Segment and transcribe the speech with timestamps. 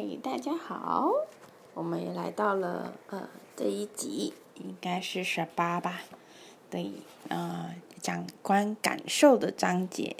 [0.00, 1.10] 嗨，大家好，
[1.74, 6.00] 我们也来到了呃这一集，应该是十八吧？
[6.70, 6.90] 对，
[7.28, 10.16] 呃，讲关感受的章节。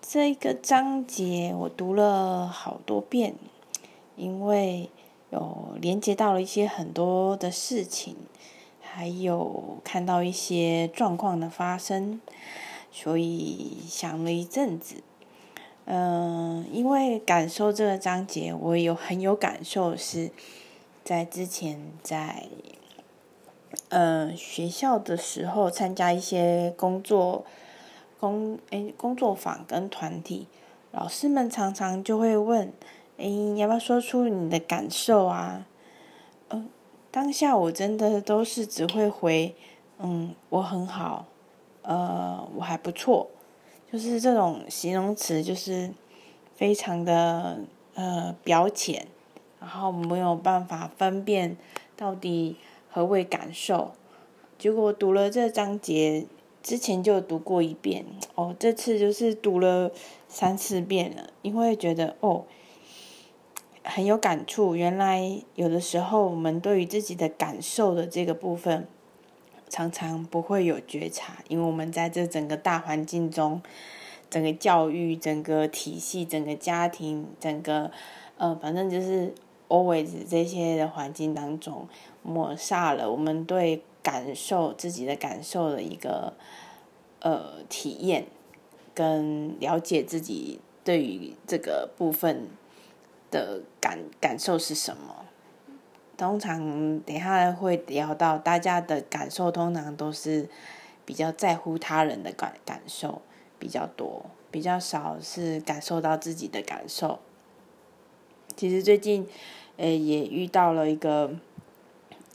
[0.00, 3.34] 这个章节我读了好多遍，
[4.14, 4.88] 因为
[5.30, 8.14] 有连接到了一些很多的事情，
[8.80, 12.20] 还有看到一些状况的发生，
[12.92, 15.02] 所以想了一阵子。
[15.86, 20.30] 嗯，因为感受这个章节，我有很有感受，是
[21.02, 22.46] 在之前在
[23.88, 27.44] 呃学校的时候参加一些工作
[28.20, 30.46] 工诶工作坊跟团体，
[30.92, 32.72] 老师们常常就会问，
[33.16, 35.66] 诶，要不要说出你的感受啊？
[36.50, 36.68] 嗯，
[37.10, 39.56] 当下我真的都是只会回，
[39.98, 41.26] 嗯，我很好，
[41.82, 43.28] 呃，我还不错。
[43.92, 45.90] 就是这种形容词，就是
[46.54, 47.58] 非常的
[47.94, 49.08] 呃表浅，
[49.58, 51.56] 然后没有办法分辨
[51.96, 52.56] 到底
[52.88, 53.90] 何谓感受。
[54.56, 56.24] 结果读了这章节
[56.62, 58.04] 之前就读过一遍，
[58.36, 59.90] 哦，这次就是读了
[60.28, 62.44] 三四遍了，因为觉得哦
[63.82, 64.76] 很有感触。
[64.76, 68.86] 原来有的时候我们对于自己的感受的这个部分。
[69.70, 73.62] 常常不会有觉察，因为我们在这整个大环境中，
[74.28, 77.90] 整个教育、整个体系、整个家庭、整个
[78.36, 79.32] 呃，反正就是
[79.68, 81.88] always 这些的环境当中，
[82.22, 86.34] 抹煞了我们对感受自己的感受的一个
[87.20, 88.26] 呃体验，
[88.92, 92.48] 跟了解自己对于这个部分
[93.30, 95.26] 的感感受是什么。
[96.20, 100.46] 通常等下会聊到，大家的感受通常都是
[101.06, 103.22] 比较在乎他人的感感受
[103.58, 107.20] 比较多，比较少是感受到自己的感受。
[108.54, 109.26] 其实最近，
[109.78, 111.30] 呃，也遇到了一个，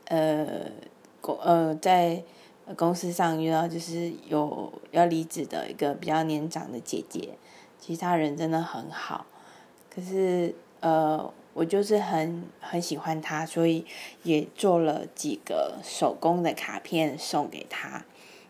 [0.06, 0.72] 呃，
[1.22, 2.24] 公呃在
[2.76, 7.38] 公司上遇到就是有要离职的一个比较年长的姐姐，
[7.80, 9.28] 其实她人真的很好，
[9.94, 11.32] 可是呃。
[11.56, 13.86] 我就是很很喜欢他，所以
[14.24, 18.04] 也做了几个手工的卡片送给他，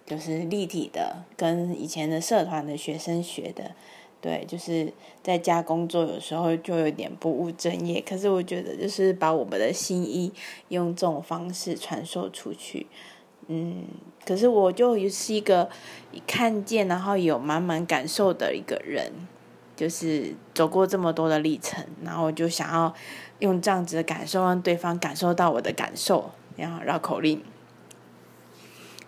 [0.08, 3.72] 就是立体的，跟以前的社团的学生学的。
[4.22, 10.34] 对，就是在家工作有时候就有点不务正业，可是我觉得就是把我们的心意
[10.70, 12.88] 用这种方式传授出去，
[13.46, 13.84] 嗯，
[14.26, 15.70] 可是我就是一个
[16.26, 19.12] 看见然后有满满感受的一个人。
[19.76, 22.94] 就是走过这么多的历程，然后我就想要
[23.40, 27.42] 用这样子的感受让对方感受到我的感受，然后绕口令。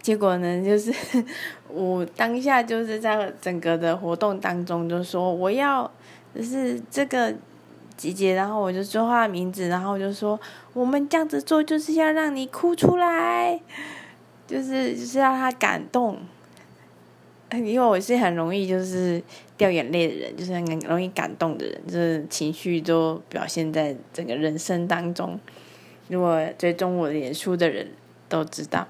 [0.01, 0.93] 结果呢，就是
[1.67, 5.89] 我当下就是在整个的活动当中就说我要
[6.33, 7.33] 就是这个
[7.97, 10.39] 姐姐，然后我就说她的名字，然后我就说
[10.73, 13.59] 我们这样子做就是要让你哭出来，
[14.45, 16.19] 就是就是让她感动。
[17.65, 19.21] 因为我是很容易就是
[19.57, 25.39] 掉眼泪的人，就是很容易感动的人，就是情绪都表现在整个人生当中。
[26.09, 27.89] 如果追踪我脸书的人
[28.27, 28.87] 都知道，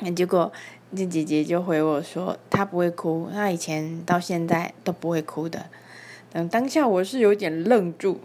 [0.00, 0.52] 那结果
[0.90, 5.66] 那姐姐就回我说，她不会哭，她以前到现在都不会哭的。
[6.32, 8.20] 等当下我是有点愣住，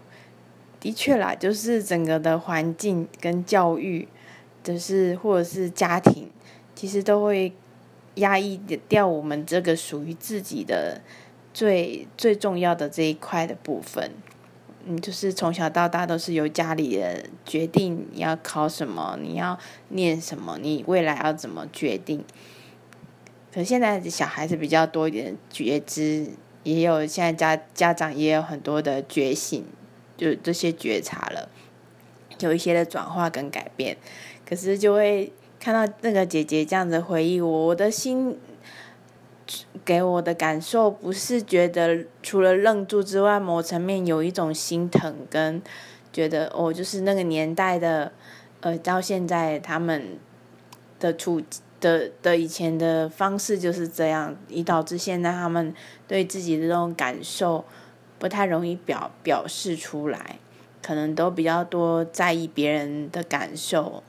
[0.78, 4.08] 的确啦，就是整个的环境跟教育，
[4.62, 6.30] 就是或者是家庭，
[6.74, 7.52] 其实都会。
[8.16, 11.00] 压抑掉我们这个属于自己的
[11.54, 14.10] 最最重要的这一块的部分，
[14.86, 22.24] 嗯，就是从小到大都是由家里人决定你要考什么，你要念什么，你未来要怎么决定。
[23.52, 26.26] 可现在小孩子比较多一点觉知，
[26.62, 29.64] 也有现在家家长也有很多的觉醒，
[30.16, 31.48] 就这些觉察了，
[32.40, 33.96] 有一些的转化跟改变，
[34.48, 35.32] 可是就会。
[35.58, 38.38] 看到那个姐姐这样子回忆我，我的心
[39.84, 45.62] 给我的感受不是觉得除了愣住之外，某层面有一种心疼跟
[46.12, 48.12] 觉得哦，就是那个年代的
[48.60, 50.18] 呃，到现在他们
[50.98, 51.42] 的处
[51.80, 55.74] 的的以前的方式就是这样，以导致现在他们
[56.08, 57.64] 对自己的这种感受
[58.18, 60.38] 不太容易表表示出来，
[60.82, 64.02] 可能都比较多在意别人的感受。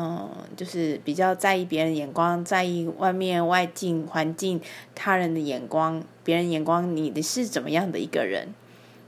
[0.00, 4.60] 嗯，就是比较在意别人眼光，在意外面外境环境、
[4.94, 8.54] 他人的眼光，别人眼光你的是怎么样的一个人？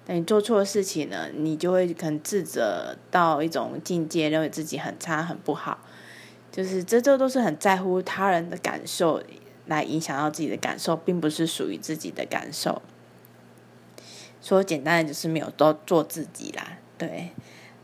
[0.09, 5.79] 那你做错事情呢，你就会很自责到一种境界，认为自己很差、很不好。
[6.51, 9.23] 就是这这都是很在乎他人的感受，
[9.67, 12.83] 来影响到自己的感受，并不是属于自己的感受。
[14.43, 16.79] 说简单的就是没有多做自己啦。
[16.99, 17.31] 对，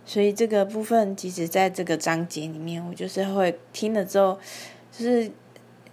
[0.08, 4.38] 所以这个部分其实在这个章节里面，我就是会听了之后，
[4.92, 5.28] 就是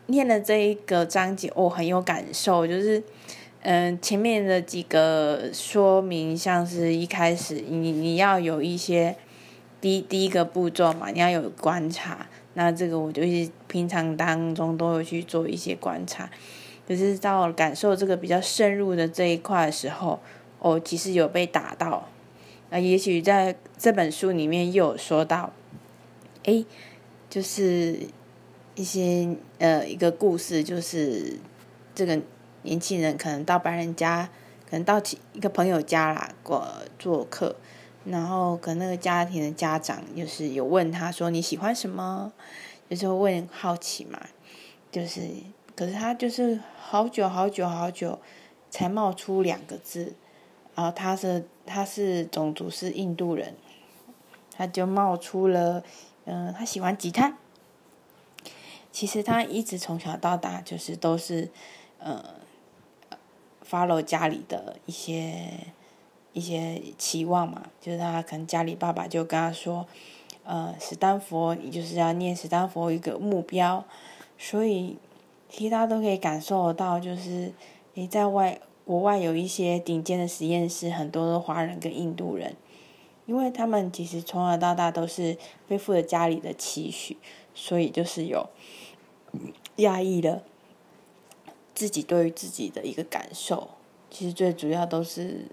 [0.06, 3.02] 念了这一个章节，我很有感受，就是
[3.64, 9.16] 嗯，前面的几个说明，像是一开始你你要有一些
[9.82, 12.28] 第第一个步骤嘛，你要有观察。
[12.54, 16.30] 那这个我就是平常当中都有去做一些观察，
[16.88, 20.20] 可是到感受这个比较深入的这一块的时候，
[20.60, 22.08] 哦，其实有被打到。
[22.74, 25.54] 啊也许在这本书里面又有说到，
[26.44, 26.66] 哎，
[27.30, 28.00] 就是
[28.74, 31.38] 一些呃一个故事，就是
[31.94, 32.20] 这个
[32.64, 34.28] 年轻人可能到别人家，
[34.68, 35.00] 可能到
[35.34, 36.68] 一个朋友家啦过
[36.98, 37.56] 做客。
[38.06, 42.34] 然后跟那个家庭的家长就是有问他说你喜欢什么，
[42.90, 44.20] 就是问好奇嘛，
[44.92, 45.22] 就是
[45.76, 48.20] 可是他就是好久好久好久
[48.72, 50.16] 才冒出两个字，
[50.76, 53.56] 然后他是他是种族是印度人，
[54.56, 55.84] 他就冒出了
[56.26, 57.38] 嗯他喜欢吉他，
[58.92, 61.50] 其实他一直从小到大就是都是
[62.00, 62.24] 呃
[63.70, 65.50] follow 家里的一些。
[66.36, 69.86] 一些期望嘛，就是他可能家里爸爸就跟他说，
[70.44, 73.86] 呃，史丹佛你就是要念史丹佛一个目标，
[74.36, 74.98] 所以
[75.48, 77.54] 其他都可以感受到，就是
[77.94, 82.56] 你在外国外有一些顶尖的实验室，很多的华人跟印度人，
[83.26, 85.38] 因为他们其实从小到大都是
[85.68, 87.18] 背负着家里的期许，
[87.54, 88.50] 所以就是有
[89.78, 90.44] 压抑了
[91.74, 93.70] 自己对于自己的一个感受，
[94.10, 95.48] 其实最主要都是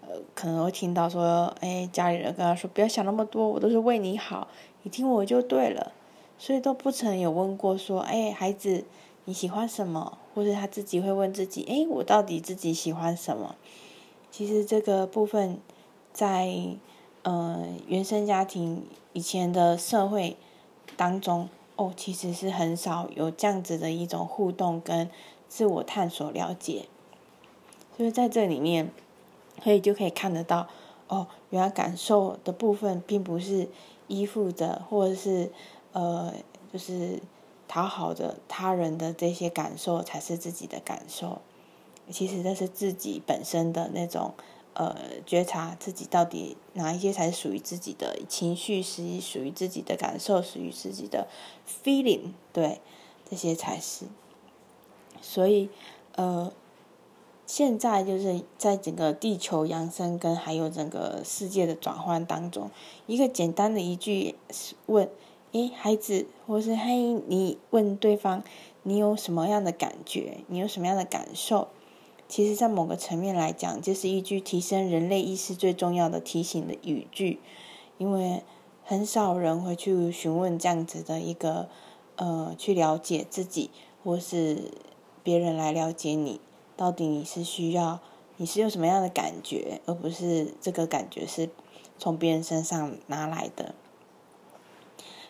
[0.00, 0.08] 呃。
[0.34, 4.48] 可能会听到说，哎，家里人跟他说，不要想那么多，我都是为你好，
[4.82, 5.92] 你听我就对了，
[6.38, 8.84] 所以都不曾有问过说，哎，孩子
[9.26, 13.54] 你喜欢什么，或者他自己会问自己，哎，我到底自己喜欢什么？
[14.30, 15.58] 其实这个部分
[16.12, 16.76] 在
[17.22, 20.36] 呃原生家庭以前的社会
[20.96, 25.10] 当中，哦，其实是很少有这样子的一种互动跟
[25.48, 26.86] 自我探索了解，
[27.96, 28.90] 所以在这里面。
[29.62, 30.66] 所以就可以看得到，
[31.08, 33.68] 哦，原来感受的部分并不是
[34.08, 35.52] 依附的，或者是
[35.92, 36.32] 呃，
[36.72, 37.20] 就是
[37.72, 41.40] 讨好的他人的这些感受才是自己的感受。
[42.10, 44.34] 其实这是自己本身的那种
[44.74, 51.26] 呃觉察，自己到底哪一些才属于自己的情绪，是属于自己的感受，属于自己的
[51.82, 52.82] feeling，对，
[53.30, 54.04] 这些才是。
[55.22, 55.70] 所以
[56.16, 56.52] 呃。
[57.44, 62.70] 现在就是在整个地球扬升跟还有整个世界的转换当中，
[63.06, 64.36] 一个简单的一句
[64.86, 65.10] 问
[65.52, 68.44] ：“诶，孩子，或是嘿，你问对方，
[68.82, 70.40] 你有什么样的感觉？
[70.48, 71.68] 你有什么样的感受？”
[72.28, 77.40] 其实，在某个层面来讲，这是一句提升人类意识最重要的提醒的语句，
[77.96, 78.42] 因为
[78.84, 81.70] 很少人会去询问这样子的一个
[82.16, 83.70] 呃，去了解自己，
[84.04, 84.72] 或是
[85.22, 86.38] 别人来了解你。
[86.76, 87.98] 到底你是需要，
[88.36, 91.48] 你是有什么样的感觉，而不是这个感觉是
[91.98, 93.74] 从别人身上拿来的。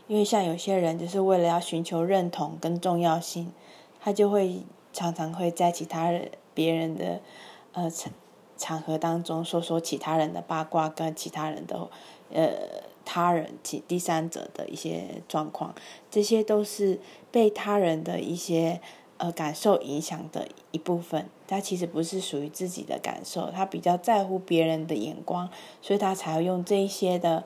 [0.06, 3.52] 因为像有些人就是为了要寻求认同跟重要性，
[4.00, 4.62] 他就会
[4.92, 7.20] 常常会在其他人、别人的
[7.72, 8.12] 呃场
[8.56, 11.88] 场合当中说说其他人的八卦，跟其他人的
[12.32, 12.50] 呃
[13.04, 15.74] 他人其第三者的一些状况，
[16.10, 18.80] 这些都是被他人的一些。
[19.18, 25.48] 呃，感受影响的一部分，他其实不是属于自己的感受，他比较在乎别人的眼光，
[25.80, 27.44] 所以他才会用这一些的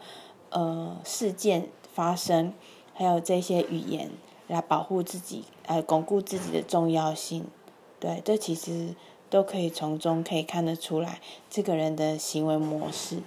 [0.48, 2.52] 呃事件发声，
[2.92, 4.10] 还有这些语言
[4.48, 7.46] 来保护自己，来巩固自己的重要性。
[7.98, 8.94] 对，这其实
[9.30, 13.22] 都可以从中可以看得出来这个人的行为模式。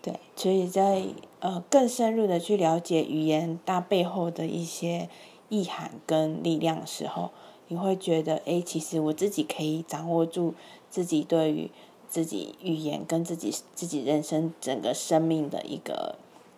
[0.00, 1.02] 对，所以在
[1.40, 5.08] 呃更深入的去了解语言大背后的一些
[5.48, 7.30] 意涵跟力量的时候。
[7.68, 10.52] 你会觉得，哎，其实我自己可以掌握住
[10.90, 11.70] 自己对于
[12.06, 16.16] 自己语言跟自己自己人生整个生命的一个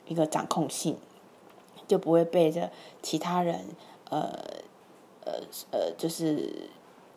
[0.09, 0.97] 一个掌控性，
[1.87, 2.71] 就不会被着
[3.03, 3.61] 其他人，
[4.11, 4.31] 呃
[5.25, 5.33] 呃
[5.71, 6.69] 呃，就是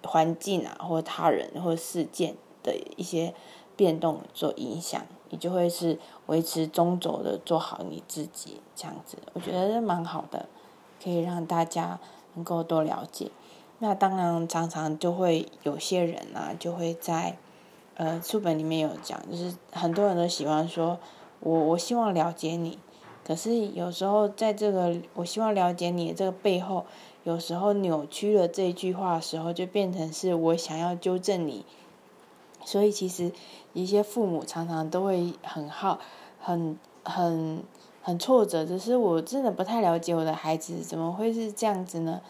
[0.04, 3.34] 环境啊，或他人或事件的一些
[3.76, 10.48] 变动做影响，你就会是维持中轴的做好你自己这样子，我觉得蛮好的，
[11.04, 12.00] 可以让大家
[12.36, 13.32] 能够多了解。
[13.80, 17.38] 那当然，常常就会有些人啊，就会在，
[17.94, 20.98] 呃，书本里面有讲，就是很多人都喜欢说，
[21.42, 22.80] 我我希望了解你，
[23.28, 26.86] 可是有时候在这个我希望了解你的这个背后，
[27.26, 31.66] 有时候扭曲了这句话的时候，就变成是我想要纠正你，
[32.64, 33.34] 所以其实
[33.74, 36.00] 一些父母常常都会很好，
[36.40, 37.62] 很很
[38.02, 42.22] 很挫折，只是我真的不太了解我的孩子怎么会是这样子呢？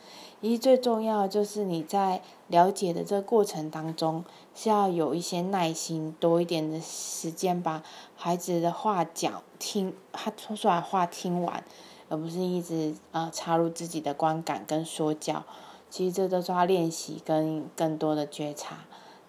[0.42, 4.24] 一最重要就是你在了解的这个过程当中，
[4.58, 7.84] 是要有一些耐心，多一点的时间把
[8.16, 11.64] 孩子的话讲听，他说出来话听完，
[12.10, 15.44] 而不是一直呃插入自己的观感跟说教。
[15.92, 18.80] 其实这都是要练习跟更多的觉察。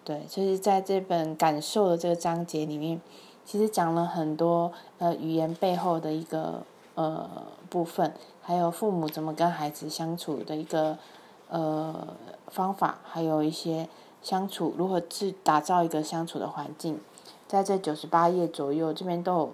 [0.03, 2.99] 对，就是在这本感受的这个章节里面，
[3.45, 6.63] 其实讲了很多呃语言背后的一个
[6.95, 7.29] 呃
[7.69, 8.11] 部分。
[8.41, 10.97] 还有父母怎么跟孩子相处的一个
[11.49, 12.15] 呃
[12.47, 13.87] 方法，还有一些
[14.21, 16.99] 相处如何去打造一个相处的环境，
[17.47, 19.49] 在这九十八页左右，这边都有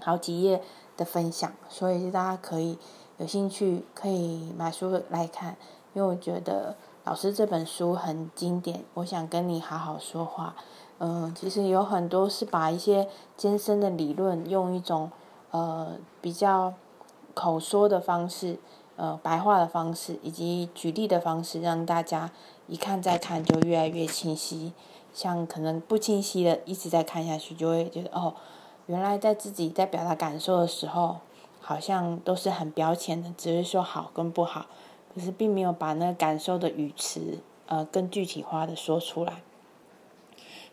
[0.00, 0.62] 好几页
[0.96, 2.78] 的分享，所以大家可以
[3.18, 5.56] 有兴趣可以买书来看，
[5.94, 10.54] 因为我觉得老师这本书很经典，我想跟你好好说话。
[10.98, 15.10] 嗯，其实有很多是把一些艰深的理论用一种
[15.50, 16.74] 呃比较。
[17.34, 18.58] 口说的方式，
[19.02, 22.30] 呃，白话的方式，以及举例的方式，让大家
[22.68, 24.72] 一看再看就越来越清晰。
[25.12, 28.36] 像可能不清晰的，一直在看下去，就会觉得哦，
[28.86, 31.16] 原来在自己在表达感受的时候，
[31.60, 34.66] 好像都是很标签的，只是说好跟不好，
[35.12, 39.42] 可是并没有把那个感受的语词，呃，更具体化的说出来，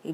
[0.04, 0.14] 也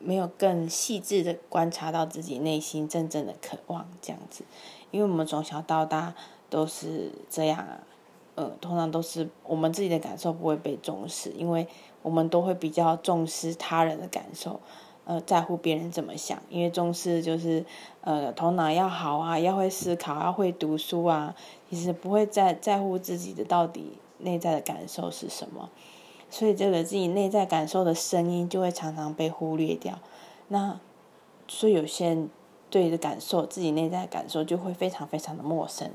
[0.00, 4.42] 没有更细致的观察到自己内心真正的渴望，这样子。
[4.90, 6.14] 因为我们从小到大
[6.54, 7.80] 都是这样啊，
[8.36, 11.66] 呃，通常都是我们自己的感受不会被重视，因为
[12.00, 14.60] 我们都会比较重视他人的感受，
[15.04, 17.64] 呃，在乎别人怎么想，因为重视就是
[18.02, 21.34] 呃头脑要好啊，要会思考，要会读书啊，
[21.68, 25.68] 其实不会在在乎自己的到底内在的感受是什么，
[26.30, 29.98] 所以这个自己内在感受的声音就会常常被忽略掉，
[30.46, 30.78] 那
[31.48, 32.30] 所以有些人。
[32.70, 35.88] 对的感受，自己内在的感受就会非常非常的陌生，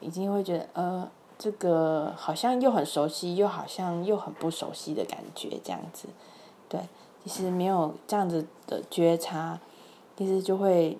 [0.00, 6.08] 已经会觉得呃，这个好像又很熟悉，又好像又很不熟悉的感觉，这样子，
[6.68, 6.80] 对，
[7.24, 9.58] 其实没有这样子的觉察，
[10.16, 10.98] 其实就会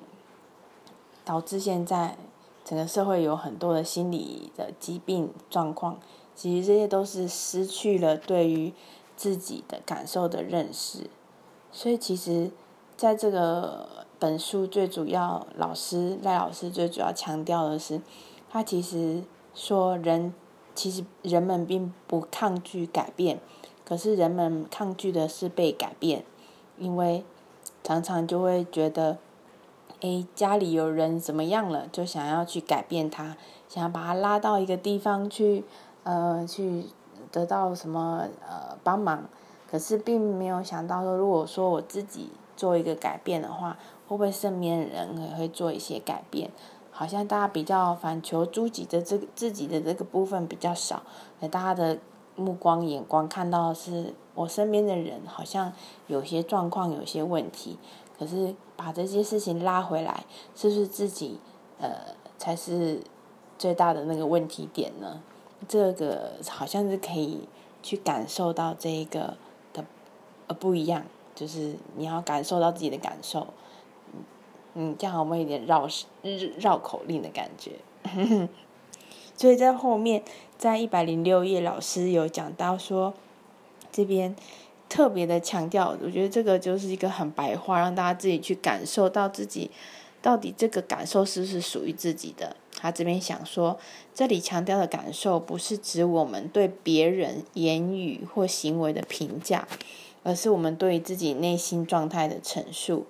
[1.25, 2.17] 导致现在
[2.65, 5.99] 整个社会有很多的心理的疾病状况，
[6.35, 8.73] 其实这些都是失去了对于
[9.17, 11.11] 自己的感受的认识，
[11.71, 12.51] 所以其实
[12.97, 14.07] 在这个。
[14.19, 18.01] 本书最主要，老师赖老师最主要强调的是，
[18.57, 19.23] 他其实
[19.55, 20.33] 说人
[20.75, 23.39] 其实人们并不抗拒改变，
[23.85, 26.25] 可是人们抗拒的是被改变，
[26.79, 27.23] 因为
[27.85, 29.19] 常常就会觉得，
[30.01, 33.37] 哎，家里有人怎么样了，就想要去改变他，
[33.69, 35.63] 想要把他拉到一个地方去，
[36.05, 36.87] 呃，去
[37.31, 39.29] 得到什么呃帮忙，
[39.71, 43.77] 可是并没有想到说，如果说我自己做一个改变的话。
[44.09, 46.49] 会不会身边的人也会做一些改变？
[46.99, 51.03] 好像大家比较反求诸己的这个自己的这个部分比较少，
[51.51, 51.99] 大家的
[52.37, 55.71] 目光眼光看到是我身边的人好像
[56.07, 57.79] 有些状况有些问题，
[58.19, 60.25] 可是把这些事情拉回来，
[60.55, 61.39] 是不是自己
[61.79, 63.03] 呃才是
[63.59, 65.21] 最大的那个问题点呢？
[65.69, 67.47] 这个好像是可以
[67.83, 69.37] 去感受到这一个
[69.75, 69.85] 的
[70.47, 73.47] 呃不一样，就是你要感受到自己的感受。
[74.79, 75.89] 嗯，这样我们有点绕
[76.59, 77.73] 绕口令的感觉，
[79.35, 80.23] 所以在后面，
[80.59, 83.15] 在一百零六页，老师有讲到说，
[83.91, 84.37] 这边
[84.87, 89.71] 特别的强调，我觉得这个就是一个很白话，让大家自己去感受到自己
[90.21, 92.55] 到底这个感受是不是属于自己的。
[92.79, 93.79] 他这边想说，
[94.15, 99.67] 这里强调的感受，不是指我们对别人言语或行为的评价，
[100.23, 103.07] 而是我们对自己内心状态的陈述。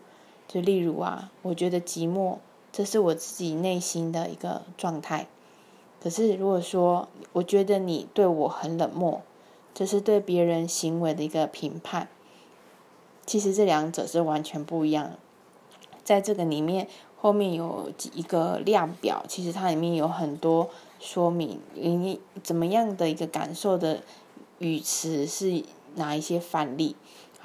[0.48, 2.38] 就例如啊，我觉得寂寞，
[2.72, 5.26] 这是我自己内心的一个状态。
[6.00, 9.22] 可是如果说，我觉得你对我很冷漠，
[9.74, 12.08] 这是对别人行为的一个评判。
[13.24, 15.12] 其实这两者是完全不一样。
[16.04, 16.86] 在这个里面，
[17.16, 24.02] 后面有一个量表，其实它里面有很多说明，你怎么样的一个感受的
[24.60, 25.64] 语词是
[25.96, 26.94] 哪一些范例。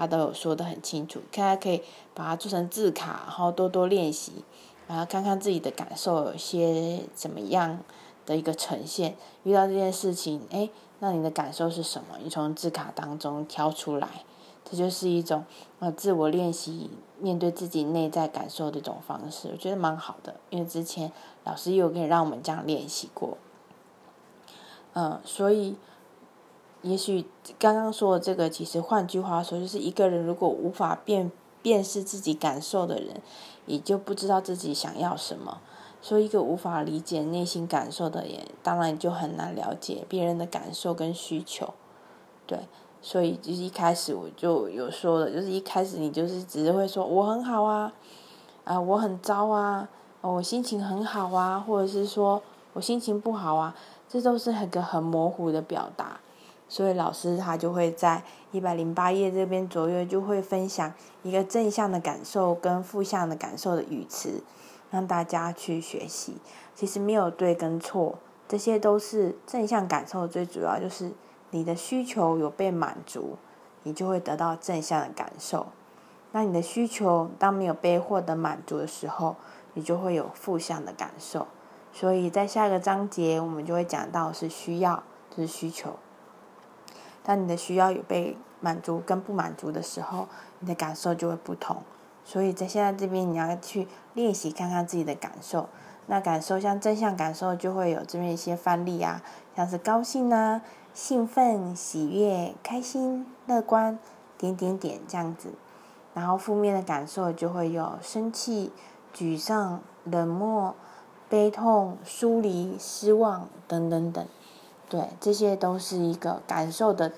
[0.02, 1.84] 他都有说的很清楚，大家可以
[2.16, 4.32] 把它做成字卡，然后多多练习，
[4.88, 7.78] 然后看看自己的感受有些怎么样
[8.26, 9.16] 的一个呈现。
[9.44, 10.68] 遇到这件事情，哎，
[10.98, 12.18] 那你的感受是什么？
[12.24, 14.26] 你从字卡当中挑出来，
[14.66, 15.46] 这就是一种
[15.78, 16.90] 呃自我练习
[17.20, 20.34] 面对自己内在感受的一种方式，我觉得蛮好的。
[20.50, 21.12] 因为之前
[21.44, 23.38] 老师也有跟让我们这样练习过，
[24.94, 25.76] 嗯，所以。
[26.82, 27.26] 也许
[27.60, 33.22] 刚刚说的这个，其实换句话说，就是一个人如果无法辨辨识自己感受的人，
[33.68, 35.60] 也就不知道自己想要什么。
[36.02, 41.76] 所以，一个无法理解内心感受的人，当然就很难了解别人的感受跟需求。
[42.48, 42.68] 对，
[43.04, 47.94] 所以就是一开始我就有说了，就是一开始你就是只是会说我很好啊，
[48.64, 49.88] 啊我很糟啊，
[50.22, 52.42] 我心情很好啊，或者是说
[52.74, 53.76] 我心情不好啊，
[54.10, 56.20] 这都是很个很模糊的表达。
[56.72, 58.24] 所以老师他就会在
[58.54, 64.42] 一百零八页这边左右就会分享一个正向的感受跟负向的感受的语词。
[64.90, 66.38] 让大家去学习，
[66.74, 68.16] 其实没有对跟错，
[68.48, 70.26] 这些都是正向感受。
[70.26, 71.12] 最主要就是
[71.50, 73.38] 你的需求有被满足，
[73.84, 75.68] 你就会得到正向的感受。
[76.32, 79.36] 那你的需求当没有被获得满足的时候，
[79.74, 81.48] 你就会有负向的感受。
[81.94, 85.98] 所以在下一个章节，我们就会讲到是需要，就是需求。
[87.24, 90.28] 当你的需要有被满足跟不满足的时候，
[90.60, 91.78] 你的感受就会不同。
[92.24, 95.68] 所以在现在这边，你要去练习看看自己的感受。
[96.08, 99.22] 那感受像正向感受，就会有这边一些范例啊，
[99.56, 100.62] 像是高兴啊、
[100.94, 103.98] 兴奋、喜悦、开心、乐观，
[104.38, 105.54] 点点点这样子。
[106.14, 108.74] 然后负面的感受就会有生气、
[109.16, 110.76] 沮丧、冷漠、
[111.30, 114.26] 悲痛、疏离、失望等等等。
[114.92, 117.14] 对，这些都是一个感受的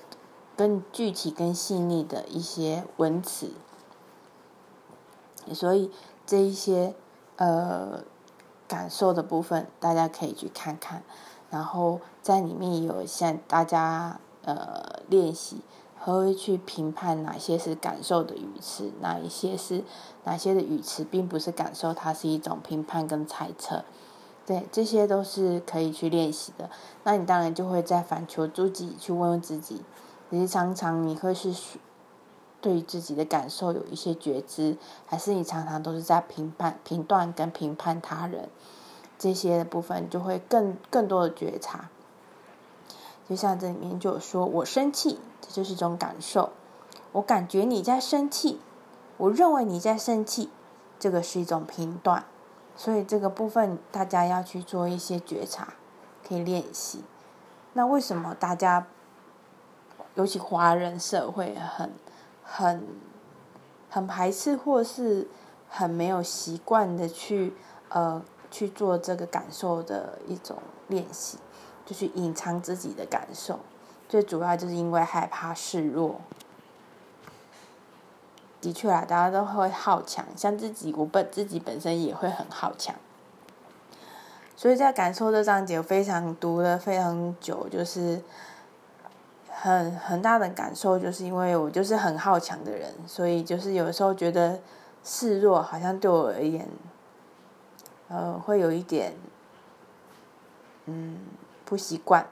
[0.56, 3.50] 更具体、更细腻的一些文词。
[5.52, 5.90] 所以
[6.24, 6.94] 这一些
[7.34, 8.04] 呃
[8.68, 11.02] 感受的部分，大家可以去看看，
[11.50, 15.62] 然后在里面有向大家呃练习，
[15.98, 19.82] 会去评判哪些是感受的语词，哪一些是
[20.22, 23.84] 哪些的语词并不是感受，它是一种评判跟猜测，
[24.46, 26.70] 对，这些都是可以去练习的。
[27.02, 29.82] 那你当然就会在反求诸己，去问问自己，
[30.30, 31.52] 其实常常你会是。
[32.60, 38.48] 对自己的感受有一些觉知，还是你常常都是在评判、评断跟评判他人，
[39.18, 41.90] 这些的部分就会更更多的觉察。
[43.28, 46.52] 就像这里面就有说，我生气，这就是一种感受。
[47.12, 48.58] 我感觉你在生气，
[49.18, 50.48] 我认为你在生气，
[50.98, 52.24] 这个是一种评断。
[52.76, 55.74] 所以这个部分大家要去做一些觉察，
[56.26, 57.04] 可以练习。
[57.72, 58.86] 那为什么大家，
[60.14, 61.92] 尤其华人社会很？
[62.46, 62.86] 很
[63.88, 65.26] 很排斥，或是
[65.66, 67.54] 很没有习惯的去
[67.88, 70.58] 呃去做这个感受的一种
[70.88, 71.38] 练习，
[71.86, 73.60] 就去隐藏自己的感受。
[74.06, 76.20] 最主要就是因为害怕示弱。
[78.64, 82.94] 的确啊，大家都会好强，像自己我本自己本身也会很好强。
[84.56, 88.22] 所以在感受这章节，非常读了非常久，就是。
[89.56, 94.60] 很很大的感受，就是因为我就是很好强的人，所以就是有时候觉得
[95.02, 96.68] 示弱好像对我而言，
[98.08, 99.14] 呃，会有一点，
[100.84, 101.18] 嗯，
[101.64, 102.26] 不习惯。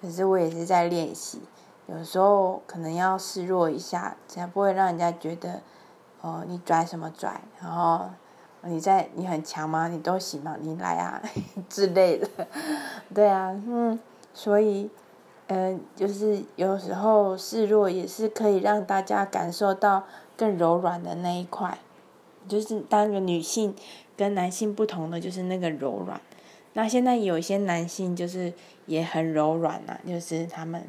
[0.00, 1.42] 可是我也是在练习，
[1.86, 5.60] 有时候可能要示弱一下，才不会让人家觉得，
[6.20, 7.40] 哦，你拽什么拽？
[7.60, 8.10] 然后
[8.62, 9.88] 你在你很强吗？
[9.88, 10.56] 你都行吗？
[10.60, 11.22] 你来啊
[11.68, 12.28] 之类的。
[13.14, 13.98] 对啊，嗯，
[14.32, 14.90] 所以。
[15.48, 21.76] 嗯，就是有时候示弱也是可以让大家感受到更柔软的那一块，
[22.48, 23.74] 就是当个女性
[24.16, 26.18] 跟男性不同的就是那个柔软。
[26.72, 28.54] 那现在有一些男性就是
[28.86, 30.82] 也很柔软呐，就是他们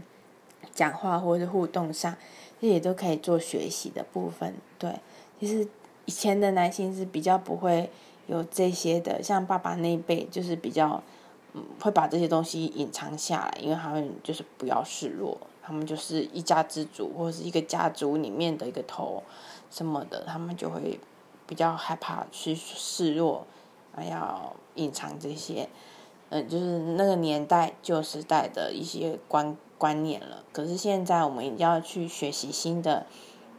[0.73, 2.15] 讲话或者是互动上，
[2.59, 4.55] 这也都可以做学习的部分。
[4.77, 4.99] 对，
[5.39, 5.67] 其实
[6.05, 7.89] 以前的男性是比较不会
[8.27, 11.01] 有这些的，像爸爸那一辈就是比较。
[11.55, 19.21] 嗯，会把这些东西隐藏下来，因为他们就是不要示弱，他们就是一家之主或者是一个家族里面的一个头
[19.69, 20.99] 什么的，他们就会
[21.45, 23.45] 比较害怕去示弱，
[23.95, 25.69] 还要隐藏这些，
[26.29, 30.45] 嗯，就是那个年代旧时代的一些观观念了。
[30.53, 33.05] 可是现在我们一定要去学习新的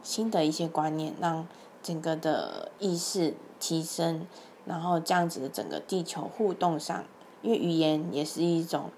[0.01, 1.47] 新的一些观念，让
[1.83, 4.25] 整个的意识提升，
[4.65, 7.03] 然后这样子的整个地球互动上。
[7.43, 8.89] 因为语言也是一种，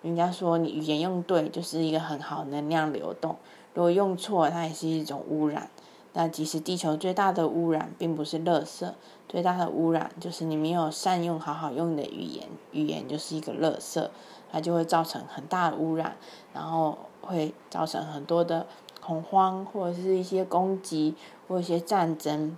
[0.00, 3.34] 人家说你语言用对，就是一个很好能量流动；
[3.74, 5.68] 如果用错，它也是一种污染。
[6.14, 8.90] 那其实地球最大的污染并不是垃圾，
[9.28, 14.08] 最大的污染就是你没有善用好好用的语言，语言就是一个垃圾，
[14.56, 16.16] 它就会造成很大的污染，
[16.54, 18.66] 然后会造成很多的
[19.02, 21.14] 恐慌，或者是一些攻击
[21.46, 22.56] 或一些战争。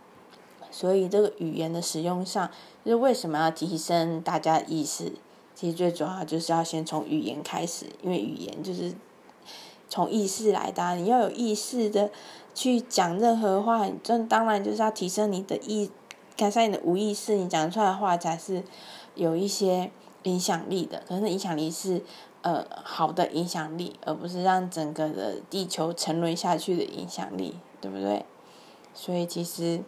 [0.70, 2.48] 所以这个语言的使用上，
[2.84, 5.10] 就是为什么要提升大家意识？
[5.56, 8.94] 其实最主要就是要先从语言开始，因为语言就是
[9.88, 12.12] 从意识来的，你要有意识的
[12.54, 15.90] 去讲任何话，这当然就是要提升你的意，
[16.36, 18.62] 改善你的无意识，你讲出来的话才是
[19.16, 19.90] 有一些
[20.24, 21.02] 影响力的。
[21.08, 22.02] 可是影响力是
[22.42, 28.24] 呃好的影响力，而不是让整个的地球沉沦下去的影响力，对不对？
[28.94, 29.82] 所以其实。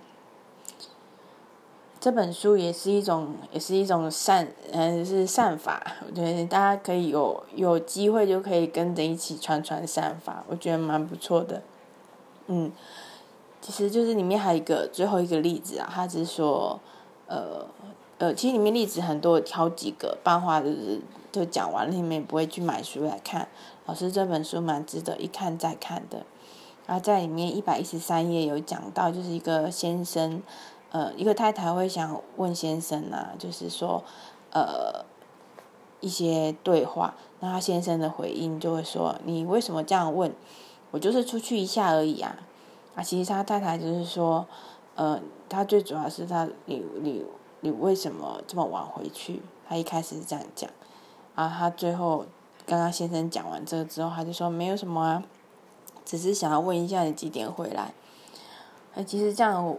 [2.03, 5.99] 这本书也是一种，也是一种善，嗯，是善法。
[6.07, 11.63] 我觉得大家可以有有机会就可以跟着一起传传善法，我觉得蛮不错的。
[12.47, 12.73] 嗯，
[13.61, 16.81] 其实就是里面还有一个最后一个例子啊，他只是说，
[17.27, 17.67] 呃
[18.21, 21.01] 呃，其实里面例子很多，挑几个，漫画就是
[21.33, 23.49] 就讲完了，你们也不会去买书来看。
[23.87, 26.27] 老师这本书蛮值得一看再看的。
[26.87, 30.43] 然后在里面一百一十三页有讲到，就是一个先生。
[30.91, 34.05] 呃，一个太太会想问先生啊，就是说，
[34.53, 35.05] 呃，
[36.01, 40.31] 一些对话，那他先生的回应就会说：“你为什么这样问？
[40.91, 42.37] 我就是出去一下而已啊。”
[42.97, 44.45] 啊，其实他太太就是说，
[44.97, 47.25] 呃，他最主要是他，你你
[47.61, 49.43] 你为什么这么晚回去？
[49.69, 50.71] 他一开始是这样讲，
[51.35, 52.27] 啊，他最后
[52.67, 55.25] 刚刚先生讲完这个之后，他就说没有什么啊，
[56.05, 57.95] 只是想要问一下你几点回来。
[58.95, 59.77] 哎，其实这样我。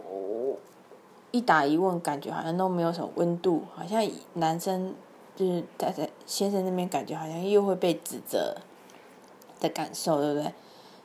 [1.34, 4.94] 一打一问，感觉好像都没有什么温度，好像男生
[5.34, 8.54] 就是在在先生那边感觉好像又会被指责
[9.58, 10.52] 的感受，对不对？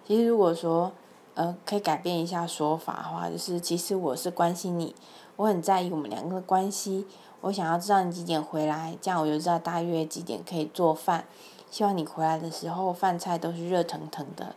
[0.06, 0.92] 其实如果说
[1.36, 4.94] 呃可以改变一下说法的话，就是其实我是关心你，
[5.38, 7.08] 我很在意我们两个的关系，
[7.42, 11.24] 我想要知道你几点回来，这样我就知道大约几点可以做饭。
[11.72, 14.56] 希望你回来的时候饭菜都是热腾腾的。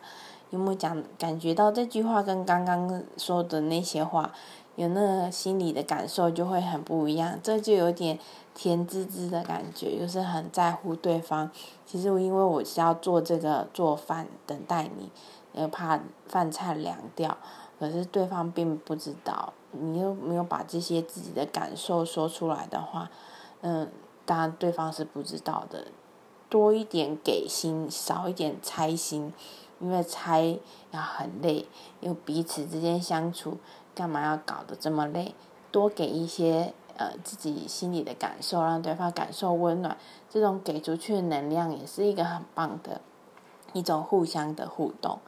[0.51, 4.33] 有没有讲感觉到这句话跟刚刚说的那些话？
[4.77, 8.19] 有那个心里的感受就会很不一样，这就有点
[8.55, 11.51] 甜滋滋的感觉，就是很在乎对方。
[11.85, 15.11] 其实因为我是要做这个做饭等待你，
[15.53, 17.37] 又怕饭菜凉掉，
[17.79, 23.11] 可是对方并不知道，你又没有把这些自己的感受说出来的话，
[23.61, 23.91] 嗯，
[24.25, 25.87] 当然对方是不知道的。
[26.49, 29.33] 多一点给心，少一点猜心，
[29.79, 30.59] 因为猜
[30.91, 31.67] 要很累，
[32.01, 33.59] 因为彼此之间相处。
[33.95, 35.35] 干嘛要搞得这么累？
[35.71, 39.97] 多给一些呃自己心里的感受，让对方感受温暖。
[40.29, 43.01] 这种给出去的能量也是一个很棒的
[43.73, 45.19] 一种互相的互动。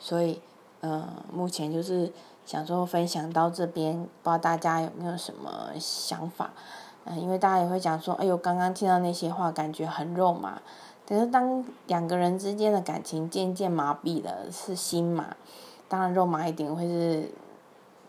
[0.00, 0.40] 所以，
[0.80, 2.12] 嗯，目前就是
[2.44, 6.50] 想说分享到这边，不知道大家有没有什么想法？
[7.04, 10.60] 嗯，因为大家也会讲说，哎呦，刚刚听到那些话，感觉很肉麻。
[11.08, 15.36] 可是当两个人之间的感情渐渐麻痹了，是心麻，
[15.88, 17.30] 当然肉麻一点会是。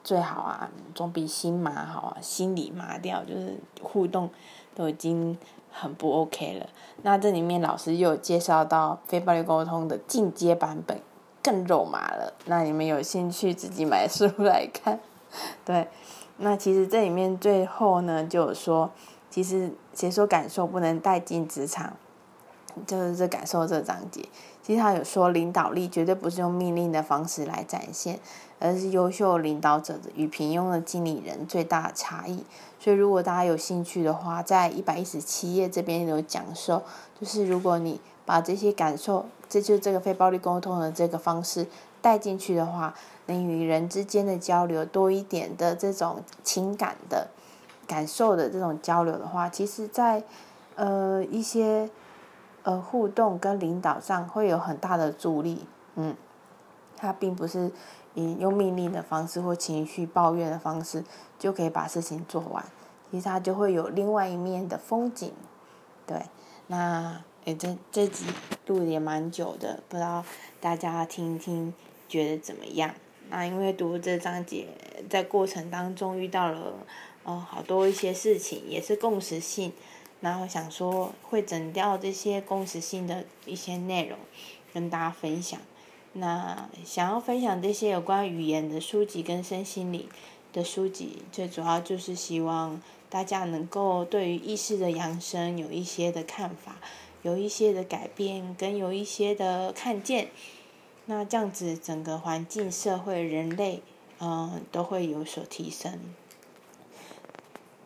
[0.06, 4.30] 最好啊，总比心麻好啊，心里麻掉就是互动
[4.76, 5.38] 都已经
[5.72, 6.68] 很不 OK 了。
[7.04, 11.00] 那这里面老师又有介绍到非暴力沟通的进阶版本，
[11.44, 12.34] 更肉麻了。
[12.46, 15.00] 那你们有兴趣自己买书来看。
[15.66, 15.88] 对，
[16.38, 18.90] 那其实这里面最后呢，就有说，
[19.30, 21.94] 其实谁说感受不能带进职场，
[22.88, 24.24] 就是这感受这章节。
[24.62, 28.18] 其实他有说，领导力绝对不是用命令的方式来展现，
[28.60, 32.46] 而是优秀领导者与平庸的经理人最大的差异。
[32.80, 36.84] 所以，如果大家有兴趣的话，在一百一十七页这边有讲授，
[37.20, 41.68] 就是如果你把这些感受，这就是这个非暴力沟通的这个方式
[42.02, 42.94] 带进去的话，
[43.26, 47.28] 能与人之间的交流多一点的这种情感的
[47.88, 50.24] 感受的这种交流的话，其实，在
[50.76, 51.90] 呃一些。
[52.66, 56.16] 呃，互动跟领导上会有很大的助力，嗯，
[56.96, 57.70] 他并不是
[58.14, 61.04] 以用命令的方式或情绪抱怨的方式
[61.38, 62.64] 就可以把事情做完，
[63.12, 65.34] 其实他就会有另外一面的风景，
[66.08, 66.22] 对，
[66.68, 68.26] 那诶这这集
[68.68, 70.24] 录也蛮久的，不知道
[70.62, 71.74] 大家听一听
[72.08, 72.94] 觉得怎么样？
[73.30, 74.68] 那因为读这章节
[75.10, 76.74] 在过程当中遇到了
[77.24, 79.74] 呃好多一些事情，也是共识性。
[80.22, 84.18] 然后想说会整掉这些共识性的一些内容，
[84.74, 85.60] 跟大家分享。
[86.14, 90.08] 那想要分享这些有关语言的书籍跟身心理
[90.54, 96.78] 的书籍，最主要就是希望大家能够对于意识的扬升有一些的看法，
[97.24, 100.30] 有一些的改变，跟有一些的看见。
[101.08, 103.82] 那这样子整个环境、社会、人类，
[104.20, 106.00] 嗯，都会有所提升。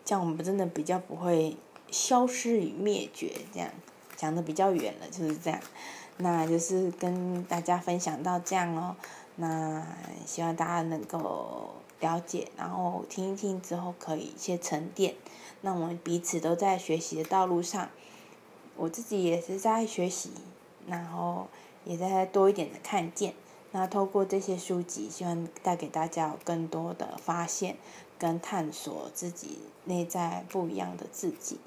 [0.04, 1.56] 这样我们真的比较不会。
[1.90, 3.70] 消失与灭绝，这样
[4.14, 5.58] 讲的比较远了，就是这样。
[6.18, 8.94] 那就是跟大家分享到这样哦。
[9.36, 9.86] 那
[10.26, 15.14] 希望大家能够了解，然后听一听之后可以一些沉淀。
[15.62, 17.88] 那我们彼此都在学习的道路上，
[18.78, 20.30] 我自己也是在学习，
[20.86, 21.48] 然后
[21.84, 23.34] 也在多一点的看见。
[23.72, 27.76] 那透过这些书籍，希望带给大家有更多的发现
[28.18, 31.58] 跟探索自己内在不一样的自己。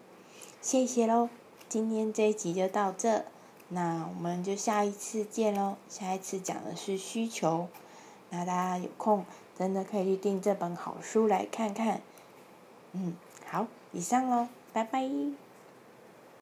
[0.62, 1.30] 谢谢喽，
[1.69, 3.26] 今天这一集就到这，
[3.69, 5.76] 那我们就下一次见喽。
[5.89, 7.67] 下一次讲的是需求，
[8.32, 9.26] 那大家有空
[9.58, 12.02] 真的可以去订这本好书来看看。
[12.93, 15.08] 嗯，好，以上喽，拜拜。